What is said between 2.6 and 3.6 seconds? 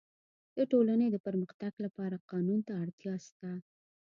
ته اړتیا سته.